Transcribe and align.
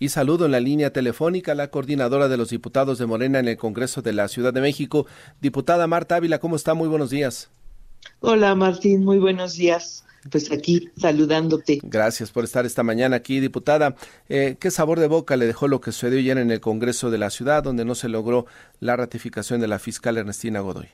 Y 0.00 0.08
saludo 0.08 0.46
en 0.46 0.52
la 0.52 0.60
línea 0.60 0.94
telefónica 0.94 1.52
a 1.52 1.54
la 1.54 1.70
coordinadora 1.70 2.28
de 2.28 2.38
los 2.38 2.48
diputados 2.48 2.98
de 2.98 3.04
Morena 3.04 3.38
en 3.38 3.48
el 3.48 3.58
Congreso 3.58 4.00
de 4.00 4.14
la 4.14 4.28
Ciudad 4.28 4.54
de 4.54 4.62
México, 4.62 5.06
diputada 5.42 5.86
Marta 5.86 6.16
Ávila. 6.16 6.38
¿Cómo 6.38 6.56
está? 6.56 6.72
Muy 6.72 6.88
buenos 6.88 7.10
días. 7.10 7.50
Hola 8.20 8.54
Martín, 8.54 9.04
muy 9.04 9.18
buenos 9.18 9.56
días. 9.56 10.02
Pues 10.30 10.50
aquí 10.50 10.88
saludándote. 10.96 11.80
Gracias 11.82 12.30
por 12.30 12.44
estar 12.44 12.64
esta 12.64 12.82
mañana 12.82 13.16
aquí, 13.16 13.40
diputada. 13.40 13.94
Eh, 14.30 14.56
¿Qué 14.58 14.70
sabor 14.70 15.00
de 15.00 15.06
boca 15.06 15.36
le 15.36 15.44
dejó 15.44 15.68
lo 15.68 15.82
que 15.82 15.92
sucedió 15.92 16.18
ayer 16.18 16.38
en 16.38 16.50
el 16.50 16.60
Congreso 16.60 17.10
de 17.10 17.18
la 17.18 17.28
Ciudad, 17.28 17.62
donde 17.62 17.84
no 17.84 17.94
se 17.94 18.08
logró 18.08 18.46
la 18.80 18.96
ratificación 18.96 19.60
de 19.60 19.68
la 19.68 19.78
fiscal 19.78 20.16
Ernestina 20.16 20.60
Godoy? 20.60 20.88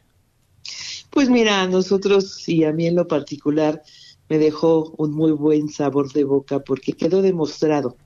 Pues 1.10 1.30
mira, 1.30 1.62
a 1.62 1.68
nosotros 1.68 2.48
y 2.48 2.64
a 2.64 2.72
mí 2.72 2.88
en 2.88 2.96
lo 2.96 3.06
particular 3.06 3.84
me 4.28 4.38
dejó 4.38 4.92
un 4.96 5.12
muy 5.12 5.30
buen 5.30 5.68
sabor 5.68 6.12
de 6.12 6.24
boca 6.24 6.58
porque 6.58 6.92
quedó 6.92 7.22
demostrado 7.22 7.96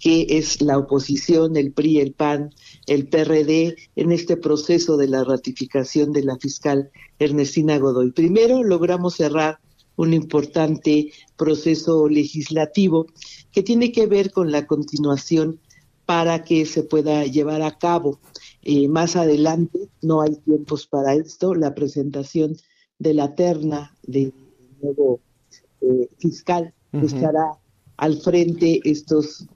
que 0.00 0.26
es 0.28 0.62
la 0.62 0.78
oposición, 0.78 1.56
el 1.56 1.72
PRI, 1.72 1.98
el 1.98 2.12
PAN, 2.12 2.54
el 2.86 3.08
PRD 3.08 3.76
en 3.96 4.12
este 4.12 4.36
proceso 4.36 4.96
de 4.96 5.08
la 5.08 5.24
ratificación 5.24 6.12
de 6.12 6.22
la 6.22 6.36
fiscal 6.36 6.90
Ernestina 7.18 7.78
Godoy. 7.78 8.12
Primero 8.12 8.62
logramos 8.62 9.16
cerrar 9.16 9.58
un 9.96 10.14
importante 10.14 11.10
proceso 11.36 12.08
legislativo 12.08 13.06
que 13.50 13.64
tiene 13.64 13.90
que 13.90 14.06
ver 14.06 14.30
con 14.30 14.52
la 14.52 14.66
continuación 14.66 15.60
para 16.06 16.44
que 16.44 16.64
se 16.64 16.84
pueda 16.84 17.24
llevar 17.24 17.62
a 17.62 17.76
cabo 17.76 18.20
eh, 18.62 18.88
más 18.88 19.16
adelante, 19.16 19.88
no 20.00 20.22
hay 20.22 20.36
tiempos 20.36 20.86
para 20.86 21.14
esto, 21.14 21.54
la 21.54 21.74
presentación 21.74 22.56
de 22.98 23.14
la 23.14 23.34
terna 23.34 23.94
del 24.02 24.32
nuevo 24.80 25.20
eh, 25.80 26.08
fiscal 26.18 26.72
que 26.92 27.06
estará 27.06 27.58
al 27.96 28.20
frente 28.20 28.80
estos 28.84 29.46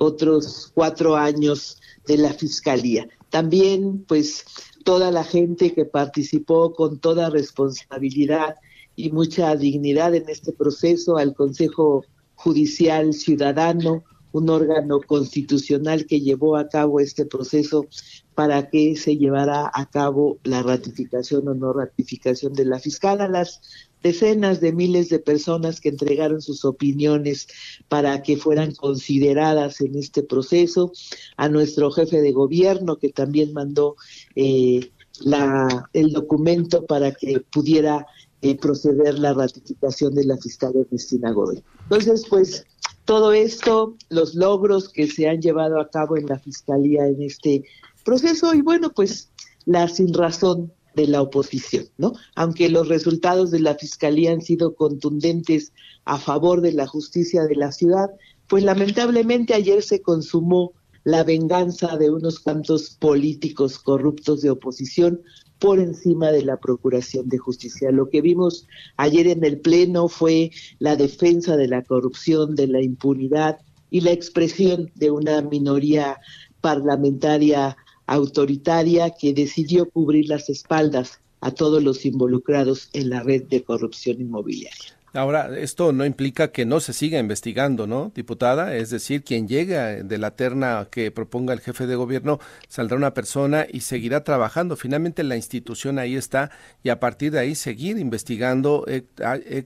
otros 0.00 0.72
cuatro 0.74 1.14
años 1.14 1.78
de 2.06 2.16
la 2.16 2.32
fiscalía. 2.32 3.06
También, 3.28 4.04
pues, 4.08 4.44
toda 4.82 5.10
la 5.10 5.24
gente 5.24 5.74
que 5.74 5.84
participó 5.84 6.72
con 6.72 6.98
toda 6.98 7.28
responsabilidad 7.28 8.56
y 8.96 9.12
mucha 9.12 9.54
dignidad 9.56 10.14
en 10.14 10.28
este 10.28 10.52
proceso, 10.52 11.18
al 11.18 11.34
Consejo 11.34 12.04
Judicial 12.34 13.12
Ciudadano, 13.12 14.02
un 14.32 14.48
órgano 14.48 15.00
constitucional 15.00 16.06
que 16.06 16.20
llevó 16.20 16.56
a 16.56 16.68
cabo 16.68 17.00
este 17.00 17.26
proceso 17.26 17.86
para 18.34 18.70
que 18.70 18.96
se 18.96 19.18
llevara 19.18 19.70
a 19.72 19.90
cabo 19.90 20.38
la 20.44 20.62
ratificación 20.62 21.46
o 21.48 21.54
no 21.54 21.72
ratificación 21.74 22.54
de 22.54 22.64
la 22.64 22.78
fiscal 22.78 23.20
a 23.20 23.28
las 23.28 23.60
decenas 24.02 24.60
de 24.60 24.72
miles 24.72 25.08
de 25.08 25.18
personas 25.18 25.80
que 25.80 25.90
entregaron 25.90 26.40
sus 26.40 26.64
opiniones 26.64 27.48
para 27.88 28.22
que 28.22 28.36
fueran 28.36 28.74
consideradas 28.74 29.80
en 29.80 29.96
este 29.96 30.22
proceso, 30.22 30.92
a 31.36 31.48
nuestro 31.48 31.90
jefe 31.90 32.20
de 32.20 32.32
gobierno 32.32 32.96
que 32.96 33.10
también 33.10 33.52
mandó 33.52 33.96
eh, 34.34 34.90
la, 35.20 35.88
el 35.92 36.12
documento 36.12 36.86
para 36.86 37.12
que 37.12 37.40
pudiera 37.40 38.06
eh, 38.42 38.56
proceder 38.56 39.18
la 39.18 39.34
ratificación 39.34 40.14
de 40.14 40.24
la 40.24 40.38
fiscal 40.38 40.72
Ernestina 40.74 41.30
Godoy. 41.30 41.62
Entonces, 41.82 42.24
pues 42.28 42.66
todo 43.04 43.32
esto, 43.32 43.96
los 44.08 44.34
logros 44.34 44.88
que 44.88 45.06
se 45.06 45.28
han 45.28 45.42
llevado 45.42 45.80
a 45.80 45.90
cabo 45.90 46.16
en 46.16 46.26
la 46.26 46.38
fiscalía 46.38 47.06
en 47.06 47.22
este 47.22 47.64
proceso 48.04 48.54
y 48.54 48.62
bueno, 48.62 48.90
pues 48.90 49.30
la 49.66 49.88
sin 49.88 50.14
razón 50.14 50.72
de 50.94 51.06
la 51.06 51.22
oposición, 51.22 51.86
¿no? 51.98 52.14
Aunque 52.34 52.68
los 52.68 52.88
resultados 52.88 53.50
de 53.50 53.60
la 53.60 53.74
fiscalía 53.74 54.32
han 54.32 54.42
sido 54.42 54.74
contundentes 54.74 55.72
a 56.04 56.18
favor 56.18 56.60
de 56.60 56.72
la 56.72 56.86
justicia 56.86 57.44
de 57.44 57.56
la 57.56 57.72
ciudad, 57.72 58.10
pues 58.48 58.64
lamentablemente 58.64 59.54
ayer 59.54 59.82
se 59.82 60.02
consumó 60.02 60.72
la 61.04 61.24
venganza 61.24 61.96
de 61.96 62.10
unos 62.10 62.40
cuantos 62.40 62.90
políticos 62.90 63.78
corruptos 63.78 64.42
de 64.42 64.50
oposición 64.50 65.22
por 65.58 65.78
encima 65.78 66.32
de 66.32 66.42
la 66.42 66.56
Procuración 66.56 67.28
de 67.28 67.38
Justicia. 67.38 67.90
Lo 67.90 68.08
que 68.08 68.20
vimos 68.20 68.66
ayer 68.96 69.26
en 69.26 69.44
el 69.44 69.60
Pleno 69.60 70.08
fue 70.08 70.50
la 70.78 70.96
defensa 70.96 71.56
de 71.56 71.68
la 71.68 71.82
corrupción, 71.82 72.54
de 72.54 72.66
la 72.66 72.82
impunidad 72.82 73.58
y 73.90 74.00
la 74.00 74.12
expresión 74.12 74.90
de 74.94 75.10
una 75.10 75.42
minoría 75.42 76.18
parlamentaria 76.60 77.76
autoritaria 78.10 79.10
que 79.10 79.32
decidió 79.32 79.88
cubrir 79.88 80.28
las 80.28 80.50
espaldas 80.50 81.20
a 81.40 81.52
todos 81.52 81.82
los 81.82 82.04
involucrados 82.04 82.90
en 82.92 83.08
la 83.08 83.22
red 83.22 83.44
de 83.44 83.62
corrupción 83.62 84.20
inmobiliaria. 84.20 84.96
Ahora, 85.12 85.58
esto 85.58 85.92
no 85.92 86.04
implica 86.04 86.52
que 86.52 86.64
no 86.64 86.78
se 86.78 86.92
siga 86.92 87.18
investigando, 87.18 87.86
¿no, 87.86 88.12
diputada? 88.14 88.76
Es 88.76 88.90
decir, 88.90 89.24
quien 89.24 89.48
llega 89.48 90.02
de 90.02 90.18
la 90.18 90.32
terna 90.36 90.88
que 90.90 91.10
proponga 91.10 91.52
el 91.52 91.60
jefe 91.60 91.86
de 91.86 91.96
gobierno, 91.96 92.38
saldrá 92.68 92.96
una 92.96 93.14
persona 93.14 93.66
y 93.68 93.80
seguirá 93.80 94.22
trabajando. 94.22 94.76
Finalmente 94.76 95.24
la 95.24 95.36
institución 95.36 95.98
ahí 95.98 96.14
está 96.14 96.50
y 96.84 96.90
a 96.90 97.00
partir 97.00 97.32
de 97.32 97.40
ahí 97.40 97.54
seguir 97.56 97.98
investigando 97.98 98.84
eh, 98.86 99.04
eh, 99.18 99.64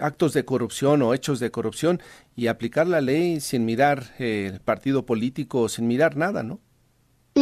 actos 0.00 0.32
de 0.34 0.44
corrupción 0.44 1.02
o 1.02 1.14
hechos 1.14 1.40
de 1.40 1.50
corrupción 1.50 2.00
y 2.36 2.46
aplicar 2.48 2.86
la 2.86 3.00
ley 3.00 3.40
sin 3.40 3.64
mirar 3.64 4.14
eh, 4.20 4.50
el 4.52 4.60
partido 4.60 5.04
político, 5.04 5.68
sin 5.68 5.88
mirar 5.88 6.16
nada, 6.16 6.44
¿no? 6.44 6.60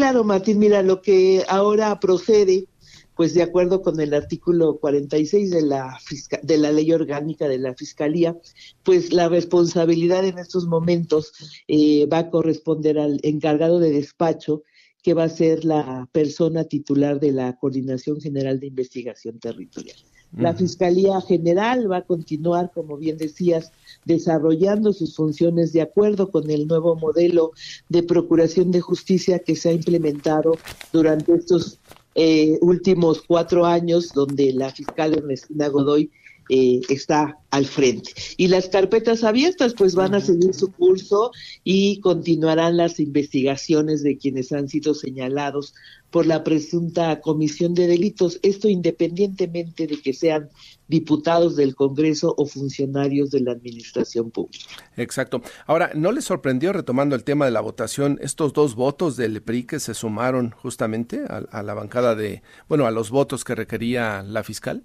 Claro, 0.05 0.23
Martín, 0.23 0.59
mira, 0.59 0.83
lo 0.83 1.01
que 1.01 1.47
ahora 1.49 1.99
procede, 1.99 2.67
pues 3.17 3.33
de 3.33 3.41
acuerdo 3.41 3.81
con 3.81 3.99
el 4.01 4.13
artículo 4.13 4.77
46 4.77 5.51
de 5.51 5.63
la, 5.63 5.99
de 6.43 6.59
la 6.59 6.73
ley 6.73 6.93
orgánica 6.93 7.49
de 7.49 7.59
la 7.59 7.73
Fiscalía, 7.75 8.37
pues 8.83 9.15
la 9.15 9.31
responsabilidad 9.31 10.27
en 10.27 10.39
estos 10.39 10.67
momentos 10.67 11.33
eh, 11.69 12.05
va 12.05 12.19
a 12.19 12.29
corresponder 12.29 12.99
al 12.99 13.19
encargado 13.23 13.79
de 13.79 13.93
despacho, 13.93 14.63
que 15.03 15.15
va 15.15 15.25
a 15.25 15.31
ser 15.31 15.65
la 15.65 16.07
persona 16.13 16.65
titular 16.65 17.19
de 17.19 17.33
la 17.33 17.57
Coordinación 17.57 18.21
General 18.21 18.61
de 18.61 18.67
Investigación 18.67 19.39
Territorial. 19.39 19.97
La 20.37 20.53
Fiscalía 20.53 21.21
General 21.21 21.91
va 21.91 21.99
a 21.99 22.03
continuar, 22.03 22.72
como 22.75 22.97
bien 22.97 23.17
decías, 23.17 23.71
desarrollando 24.05 24.93
sus 24.93 25.15
funciones 25.15 25.72
de 25.72 25.83
acuerdo 25.83 26.31
con 26.31 26.50
el 26.50 26.67
nuevo 26.67 26.97
modelo 26.97 27.53
de 27.89 28.03
procuración 28.03 28.73
de 28.73 28.81
justicia 28.81 29.39
que 29.39 29.55
se 29.55 29.69
ha 29.69 29.73
implementado 29.73 30.56
durante 30.93 31.34
estos 31.34 31.78
eh, 32.17 32.59
últimos 32.62 33.23
cuatro 33.23 33.65
años, 33.65 34.12
donde 34.12 34.53
la 34.53 34.71
fiscal 34.71 35.15
Ernestina 35.15 35.69
Godoy 35.69 36.11
eh, 36.49 36.81
está 36.88 37.38
al 37.50 37.66
frente. 37.66 38.12
Y 38.37 38.49
las 38.49 38.69
carpetas 38.69 39.25
abiertas 39.25 39.75
pues 39.75 39.94
van 39.94 40.15
a 40.15 40.21
seguir 40.21 40.55
su 40.55 40.72
curso 40.72 41.31
y 41.62 42.00
continuarán 42.00 42.77
las 42.77 42.99
investigaciones 42.99 44.03
de 44.03 44.19
quienes 44.19 44.53
han 44.53 44.69
sido 44.69 44.94
señalados 44.94 45.75
por 46.10 46.27
la 46.27 46.44
presunta 46.44 47.21
comisión 47.21 47.75
de 47.75 47.88
delitos, 47.88 48.38
esto 48.43 48.69
independientemente 48.69 49.88
de 49.88 50.00
que 50.00 50.12
sean 50.12 50.49
diputados 50.87 51.56
del 51.56 51.75
Congreso 51.75 52.34
o 52.37 52.47
funcionarios 52.47 53.31
de 53.31 53.41
la 53.41 53.50
Administración 53.50 54.31
Pública. 54.31 54.66
Exacto. 54.97 55.43
Ahora, 55.66 55.91
¿no 55.94 56.12
le 56.12 56.22
sorprendió, 56.22 56.72
retomando 56.72 57.16
el 57.16 57.25
tema 57.25 57.47
de 57.47 57.50
la 57.50 57.61
votación, 57.61 58.19
estos 58.22 58.53
dos 58.53 58.76
votos 58.76 59.16
del 59.16 59.43
PRI 59.43 59.65
que 59.65 59.81
se 59.81 59.94
sumaron 59.94 60.50
justamente 60.50 61.25
a 61.28 61.62
la 61.65 61.75
bancada 61.75 62.15
de, 62.15 62.43
bueno, 62.69 62.87
a 62.87 62.93
los 62.93 63.11
votos 63.11 63.43
que 63.43 63.56
requería 63.56 64.22
la 64.22 64.44
fiscal? 64.44 64.84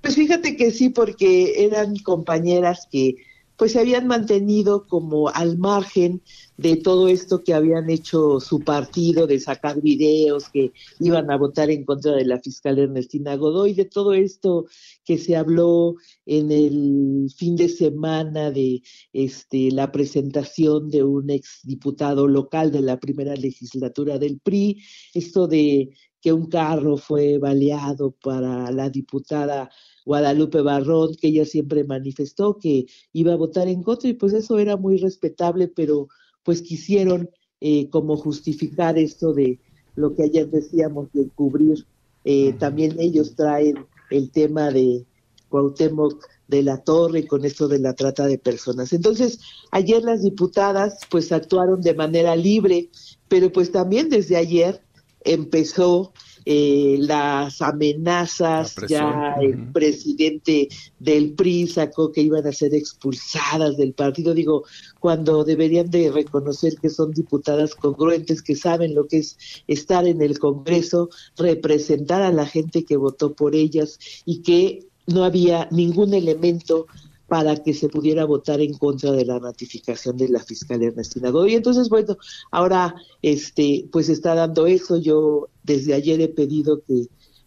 Pues 0.00 0.14
fíjate 0.14 0.56
que 0.56 0.70
sí, 0.70 0.88
porque 0.88 1.64
eran 1.64 1.96
compañeras 1.96 2.88
que 2.90 3.16
pues 3.60 3.72
se 3.72 3.80
habían 3.80 4.06
mantenido 4.06 4.86
como 4.86 5.28
al 5.28 5.58
margen 5.58 6.22
de 6.56 6.76
todo 6.76 7.08
esto 7.08 7.44
que 7.44 7.52
habían 7.52 7.90
hecho 7.90 8.40
su 8.40 8.60
partido, 8.60 9.26
de 9.26 9.38
sacar 9.38 9.82
videos 9.82 10.48
que 10.48 10.72
iban 10.98 11.30
a 11.30 11.36
votar 11.36 11.68
en 11.68 11.84
contra 11.84 12.12
de 12.12 12.24
la 12.24 12.38
fiscal 12.38 12.78
Ernestina 12.78 13.36
Godoy, 13.36 13.74
de 13.74 13.84
todo 13.84 14.14
esto 14.14 14.64
que 15.10 15.18
se 15.18 15.34
habló 15.34 15.96
en 16.24 16.52
el 16.52 17.32
fin 17.36 17.56
de 17.56 17.68
semana 17.68 18.52
de 18.52 18.80
este 19.12 19.72
la 19.72 19.90
presentación 19.90 20.88
de 20.88 21.02
un 21.02 21.30
exdiputado 21.30 22.28
local 22.28 22.70
de 22.70 22.80
la 22.80 23.00
primera 23.00 23.34
legislatura 23.34 24.20
del 24.20 24.38
PRI, 24.38 24.80
esto 25.12 25.48
de 25.48 25.90
que 26.20 26.32
un 26.32 26.46
carro 26.46 26.96
fue 26.96 27.38
baleado 27.38 28.12
para 28.22 28.70
la 28.70 28.88
diputada 28.88 29.68
Guadalupe 30.06 30.60
Barrón, 30.60 31.16
que 31.20 31.26
ella 31.26 31.44
siempre 31.44 31.82
manifestó 31.82 32.56
que 32.56 32.86
iba 33.12 33.32
a 33.32 33.36
votar 33.44 33.66
en 33.66 33.82
contra 33.82 34.10
y 34.10 34.14
pues 34.14 34.32
eso 34.32 34.60
era 34.60 34.76
muy 34.76 34.96
respetable, 34.96 35.66
pero 35.66 36.06
pues 36.44 36.62
quisieron 36.62 37.28
eh, 37.60 37.90
como 37.90 38.16
justificar 38.16 38.96
esto 38.96 39.32
de 39.32 39.58
lo 39.96 40.14
que 40.14 40.22
ayer 40.22 40.48
decíamos 40.48 41.08
de 41.12 41.28
cubrir. 41.30 41.84
Eh, 42.24 42.52
también 42.60 42.94
ellos 43.00 43.34
traen 43.34 43.86
el 44.10 44.30
tema 44.30 44.70
de 44.70 45.04
Cuauhtémoc 45.48 46.24
de 46.48 46.62
la 46.62 46.78
Torre 46.78 47.26
con 47.26 47.44
esto 47.44 47.68
de 47.68 47.78
la 47.78 47.94
trata 47.94 48.26
de 48.26 48.38
personas. 48.38 48.92
Entonces, 48.92 49.38
ayer 49.70 50.02
las 50.02 50.22
diputadas 50.22 50.98
pues 51.10 51.32
actuaron 51.32 51.80
de 51.80 51.94
manera 51.94 52.34
libre, 52.36 52.90
pero 53.28 53.52
pues 53.52 53.70
también 53.70 54.08
desde 54.08 54.36
ayer 54.36 54.82
empezó 55.24 56.12
eh, 56.44 56.96
las 57.00 57.60
amenazas, 57.60 58.74
ya 58.88 59.34
el 59.40 59.70
presidente 59.72 60.68
del 60.98 61.34
PRI 61.34 61.66
sacó 61.66 62.12
que 62.12 62.22
iban 62.22 62.46
a 62.46 62.52
ser 62.52 62.74
expulsadas 62.74 63.76
del 63.76 63.92
partido, 63.92 64.34
digo, 64.34 64.64
cuando 64.98 65.44
deberían 65.44 65.90
de 65.90 66.10
reconocer 66.10 66.76
que 66.80 66.88
son 66.88 67.12
diputadas 67.12 67.74
congruentes, 67.74 68.42
que 68.42 68.56
saben 68.56 68.94
lo 68.94 69.06
que 69.06 69.18
es 69.18 69.36
estar 69.66 70.06
en 70.06 70.22
el 70.22 70.38
Congreso, 70.38 71.10
representar 71.36 72.22
a 72.22 72.32
la 72.32 72.46
gente 72.46 72.84
que 72.84 72.96
votó 72.96 73.34
por 73.34 73.54
ellas 73.54 73.98
y 74.24 74.42
que 74.42 74.86
no 75.06 75.24
había 75.24 75.68
ningún 75.70 76.14
elemento 76.14 76.86
para 77.30 77.54
que 77.62 77.74
se 77.74 77.88
pudiera 77.88 78.24
votar 78.24 78.60
en 78.60 78.74
contra 78.74 79.12
de 79.12 79.24
la 79.24 79.38
ratificación 79.38 80.16
de 80.16 80.28
la 80.28 80.40
fiscal 80.40 80.82
Ernestina 80.82 81.30
Godoy. 81.30 81.54
Entonces, 81.54 81.88
bueno, 81.88 82.18
ahora 82.50 82.96
este 83.22 83.88
pues 83.92 84.08
está 84.08 84.34
dando 84.34 84.66
eso. 84.66 84.96
Yo 84.96 85.48
desde 85.62 85.94
ayer 85.94 86.20
he 86.20 86.26
pedido 86.26 86.82
que 86.82 87.06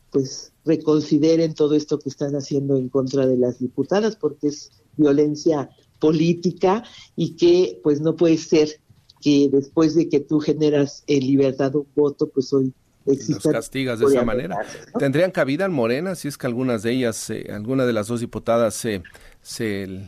pues 0.09 0.53
reconsideren 0.63 1.53
todo 1.53 1.75
esto 1.75 1.99
que 1.99 2.07
están 2.07 2.33
haciendo 2.33 2.77
en 2.77 2.87
contra 2.87 3.27
de 3.27 3.35
las 3.35 3.59
diputadas 3.59 4.15
porque 4.15 4.47
es 4.47 4.71
violencia 4.95 5.69
política 5.99 6.85
y 7.17 7.35
que 7.35 7.81
pues 7.83 7.99
no 7.99 8.15
puede 8.15 8.37
ser 8.37 8.79
que 9.19 9.49
después 9.51 9.95
de 9.95 10.07
que 10.07 10.21
tú 10.21 10.39
generas 10.39 11.03
en 11.07 11.27
libertad 11.27 11.75
un 11.75 11.87
voto, 11.93 12.29
pues 12.29 12.53
hoy 12.53 12.73
los 13.05 13.43
castigas 13.43 13.99
de 13.99 14.05
esa 14.05 14.23
manera. 14.23 14.57
¿Tendrían 14.97 15.31
cabida 15.31 15.65
en 15.65 15.73
Morena 15.73 16.15
si 16.15 16.27
es 16.27 16.37
que 16.37 16.47
algunas 16.47 16.83
de 16.83 16.91
ellas, 16.91 17.29
eh, 17.29 17.47
alguna 17.51 17.85
de 17.85 17.93
las 17.93 18.07
dos 18.07 18.21
diputadas 18.21 18.75
se, 18.75 19.03
se 19.43 19.83
eh, 19.83 20.07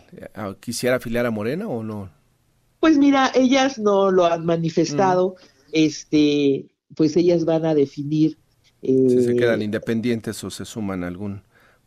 quisiera 0.60 0.96
afiliar 0.96 1.28
a 1.28 1.32
Morena 1.32 1.68
o 1.68 1.84
no? 1.84 2.10
Pues 2.80 2.98
mira, 2.98 3.32
ellas 3.36 3.78
no 3.78 4.10
lo 4.10 4.26
han 4.26 4.46
manifestado, 4.46 5.36
mm. 5.38 5.70
este, 5.74 6.66
pues 6.96 7.16
ellas 7.18 7.46
van 7.46 7.66
a 7.66 7.76
definir. 7.76 8.38
si 8.82 9.24
se 9.24 9.36
quedan 9.36 9.62
eh, 9.62 9.66
independientes 9.66 10.44
o 10.44 10.50
se 10.50 10.66
suman 10.66 11.04
a 11.04 11.08
algún 11.08 11.42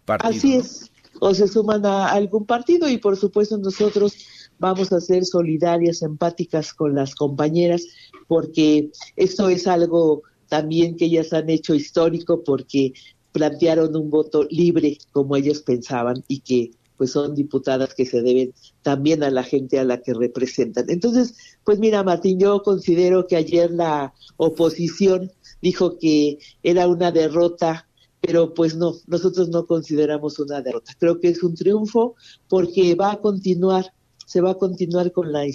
partido. 0.05 0.31
Así 0.31 0.55
es, 0.55 0.91
o 1.21 1.35
se 1.35 1.49
suman 1.49 1.85
a 1.87 2.09
algún 2.09 2.45
partido 2.47 2.89
y 2.89 2.99
por 2.99 3.17
supuesto 3.17 3.57
nosotros 3.59 4.15
vamos 4.59 4.93
a 4.93 5.01
ser 5.01 5.25
solidarias, 5.25 6.03
empáticas 6.03 6.75
con 6.75 6.95
las 6.95 7.15
compañeras, 7.15 7.87
porque 8.27 8.91
esto 9.17 9.49
es 9.49 9.67
algo 9.67 10.23
también 10.49 10.97
que 10.97 11.07
ellas 11.07 11.33
han 11.33 11.49
hecho 11.49 11.75
histórico 11.75 12.43
porque 12.45 12.93
plantearon 13.33 13.95
un 13.95 14.11
voto 14.11 14.45
libre 14.51 14.99
como 15.13 15.37
ellos 15.37 15.63
pensaban 15.63 16.25
y 16.27 16.41
que 16.41 16.73
pues 16.99 17.13
son 17.13 17.35
diputadas 17.35 17.95
que 17.95 18.05
se 18.05 18.21
deben 18.21 18.53
también 18.83 19.23
a 19.23 19.31
la 19.31 19.45
gente 19.45 19.79
a 19.79 19.85
la 19.85 20.03
que 20.03 20.13
representan. 20.13 20.91
Entonces, 20.91 21.35
pues 21.65 21.79
mira, 21.79 22.03
Martín, 22.03 22.39
yo 22.39 22.63
considero 22.63 23.27
que 23.27 23.37
ayer 23.37 23.71
la 23.71 24.13
oposición 24.37 25.31
dijo 25.63 25.97
que 25.99 26.39
era 26.63 26.89
una 26.89 27.13
derrota, 27.13 27.89
pero 28.21 28.53
pues 28.53 28.77
no, 28.77 28.97
nosotros 29.07 29.49
no 29.49 29.67
consideramos 29.67 30.39
una 30.41 30.61
derrota. 30.61 30.93
Creo 30.99 31.21
que 31.21 31.29
es 31.29 31.43
un 31.43 31.55
triunfo 31.55 32.17
porque 32.49 32.97
va 32.97 33.13
a 33.13 33.21
continuar, 33.21 33.93
se 34.27 34.41
va 34.41 34.51
a 34.51 34.59
continuar 34.59 35.13
con 35.13 35.33
la 35.33 35.47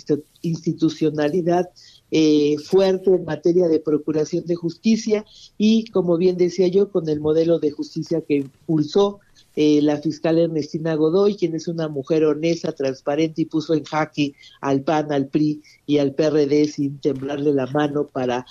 institucionalidad 0.42 1.70
eh, 2.10 2.58
fuerte 2.64 3.10
en 3.10 3.26
materia 3.26 3.68
de 3.68 3.80
procuración 3.82 4.46
de 4.46 4.56
justicia 4.56 5.26
y, 5.58 5.86
como 5.86 6.18
bien 6.18 6.38
decía 6.38 6.68
yo, 6.68 6.90
con 6.90 7.10
el 7.10 7.20
modelo 7.20 7.60
de 7.60 7.72
justicia 7.72 8.22
que 8.22 8.36
impulsó 8.36 9.20
eh, 9.56 9.82
la 9.82 9.98
fiscal 9.98 10.40
Ernestina 10.40 10.96
Godoy, 10.96 11.36
quien 11.36 11.56
es 11.56 11.68
una 11.68 11.88
mujer 11.88 12.26
honesta, 12.26 12.72
transparente 12.72 13.44
y 13.44 13.46
puso 13.46 13.74
en 13.74 13.84
jaque 13.84 14.34
al 14.62 14.82
PAN, 14.82 15.12
al 15.12 15.28
PRI 15.28 15.62
y 15.86 16.00
al 16.00 16.16
PRD 16.16 16.68
sin 16.68 17.00
temblarle 17.00 17.54
la 17.54 17.68
mano 17.68 18.08
para 18.08 18.46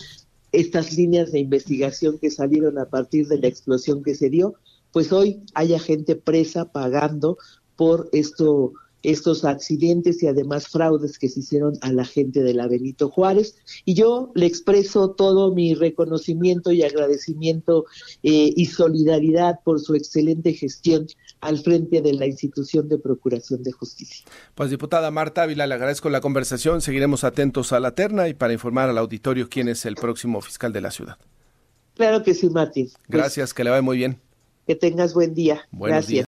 estas 0.52 0.92
líneas 0.96 1.32
de 1.32 1.40
investigación 1.40 2.18
que 2.18 2.30
salieron 2.30 2.78
a 2.78 2.84
partir 2.84 3.26
de 3.26 3.38
la 3.38 3.48
explosión 3.48 4.02
que 4.02 4.14
se 4.14 4.30
dio, 4.30 4.54
pues 4.92 5.12
hoy 5.12 5.42
haya 5.54 5.78
gente 5.78 6.14
presa 6.14 6.66
pagando 6.66 7.38
por 7.76 8.08
esto 8.12 8.74
estos 9.02 9.44
accidentes 9.44 10.22
y 10.22 10.26
además 10.26 10.68
fraudes 10.68 11.18
que 11.18 11.28
se 11.28 11.40
hicieron 11.40 11.78
a 11.80 11.92
la 11.92 12.04
gente 12.04 12.42
de 12.42 12.54
la 12.54 12.68
Benito 12.68 13.08
Juárez. 13.08 13.56
Y 13.84 13.94
yo 13.94 14.30
le 14.34 14.46
expreso 14.46 15.10
todo 15.10 15.52
mi 15.52 15.74
reconocimiento 15.74 16.72
y 16.72 16.82
agradecimiento 16.82 17.86
eh, 18.22 18.52
y 18.54 18.66
solidaridad 18.66 19.60
por 19.64 19.80
su 19.80 19.94
excelente 19.94 20.52
gestión 20.52 21.06
al 21.40 21.58
frente 21.58 22.00
de 22.02 22.12
la 22.14 22.26
institución 22.26 22.88
de 22.88 22.98
Procuración 22.98 23.62
de 23.62 23.72
Justicia. 23.72 24.24
Pues 24.54 24.70
diputada 24.70 25.10
Marta 25.10 25.42
Ávila, 25.42 25.66
le 25.66 25.74
agradezco 25.74 26.08
la 26.10 26.20
conversación. 26.20 26.80
Seguiremos 26.80 27.24
atentos 27.24 27.72
a 27.72 27.80
la 27.80 27.94
terna 27.94 28.28
y 28.28 28.34
para 28.34 28.52
informar 28.52 28.88
al 28.88 28.98
auditorio 28.98 29.48
quién 29.48 29.68
es 29.68 29.84
el 29.84 29.96
próximo 29.96 30.40
fiscal 30.40 30.72
de 30.72 30.80
la 30.80 30.90
ciudad. 30.90 31.18
Claro 31.94 32.22
que 32.22 32.34
sí, 32.34 32.48
Martín. 32.48 32.90
Gracias, 33.08 33.52
que 33.52 33.64
le 33.64 33.70
vaya 33.70 33.82
muy 33.82 33.96
bien. 33.96 34.18
Que 34.66 34.76
tengas 34.76 35.12
buen 35.12 35.34
día. 35.34 35.62
Gracias. 35.72 36.20